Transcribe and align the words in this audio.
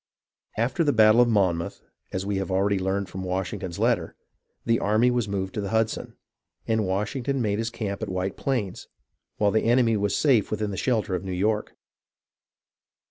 After 0.57 0.83
the 0.83 0.93
battle 0.93 1.21
of 1.21 1.27
Monmouth, 1.29 1.83
as 2.11 2.25
we 2.25 2.37
have 2.37 2.49
already 2.49 2.79
learned 2.79 3.07
from 3.07 3.23
Washington's 3.23 3.77
letter, 3.77 4.15
the 4.65 4.79
army 4.79 5.11
was 5.11 5.27
moved 5.27 5.53
to 5.53 5.61
the 5.61 5.69
Hudson; 5.69 6.15
and 6.67 6.87
Washington 6.87 7.39
made 7.39 7.59
his 7.59 7.69
camp 7.69 8.01
at 8.01 8.09
White 8.09 8.35
Plains, 8.35 8.87
while 9.37 9.51
his 9.51 9.63
enemy 9.63 9.95
was 9.95 10.15
safe 10.15 10.49
within 10.49 10.71
the 10.71 10.75
shelter 10.75 11.13
of 11.13 11.23
New 11.23 11.31
York. 11.33 11.75